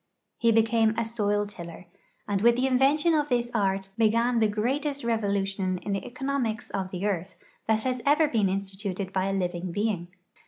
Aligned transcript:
He 0.39 0.51
became 0.51 0.95
a 0.97 1.05
soil 1.05 1.45
tiller, 1.45 1.85
and 2.27 2.41
with 2.41 2.55
the 2.55 2.65
invention 2.65 3.13
of 3.13 3.29
this 3.29 3.51
art 3.53 3.89
began 3.99 4.39
the 4.39 4.47
greatest 4.47 5.03
revo 5.03 5.25
lution 5.25 5.79
in 5.83 5.91
the 5.93 6.03
economics 6.03 6.71
of 6.71 6.89
the 6.89 7.05
earth 7.05 7.35
that 7.67 7.83
has 7.83 8.01
ever 8.03 8.27
been 8.27 8.49
instituted 8.49 9.13
by 9.13 9.25
a 9.25 9.33
living 9.33 9.71
being. 9.71 10.07